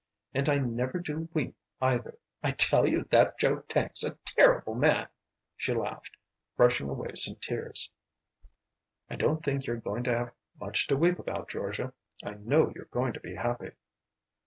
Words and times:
And 0.33 0.49
I 0.49 0.57
never 0.57 0.97
do 0.97 1.29
weep, 1.31 1.55
either. 1.79 2.17
I 2.41 2.49
tell 2.53 2.89
you 2.89 3.03
that 3.11 3.37
Joe 3.37 3.57
Tank's 3.59 4.03
a 4.03 4.17
terrible 4.25 4.73
man," 4.73 5.07
she 5.55 5.75
laughed, 5.75 6.17
brushing 6.57 6.89
away 6.89 7.13
some 7.13 7.35
tears. 7.35 7.91
"I 9.11 9.15
don't 9.15 9.45
think 9.45 9.67
you're 9.67 9.75
going 9.77 10.03
to 10.05 10.17
have 10.17 10.33
much 10.59 10.87
to 10.87 10.97
weep 10.97 11.19
about, 11.19 11.49
Georgia. 11.49 11.93
I 12.23 12.31
know 12.31 12.71
you're 12.73 12.85
going 12.89 13.13
to 13.13 13.19
be 13.19 13.35
happy." 13.35 13.73